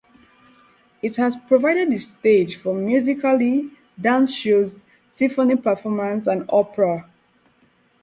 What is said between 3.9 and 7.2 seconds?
dance shows, symphony performances, and opera.